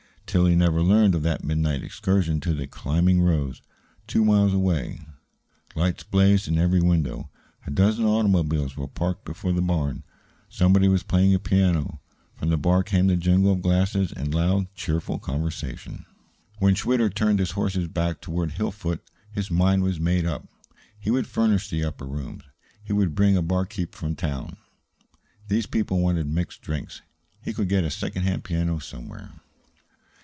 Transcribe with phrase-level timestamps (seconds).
[0.31, 3.61] Tillie never learned of that midnight excursion to the "Climbing Rose,"
[4.07, 5.01] two miles away.
[5.75, 7.29] Lights blazed in every window;
[7.67, 10.05] a dozen automobiles were parked before the barn.
[10.47, 11.99] Somebody was playing a piano.
[12.37, 16.05] From the bar came the jingle of glasses and loud, cheerful conversation.
[16.59, 19.01] When Schwitter turned the horse's head back toward Hillfoot,
[19.33, 20.47] his mind was made up.
[20.97, 22.43] He would furnish the upper rooms;
[22.81, 24.55] he would bring a barkeeper from town
[25.49, 27.01] these people wanted mixed drinks;
[27.43, 29.31] he could get a second hand piano somewhere.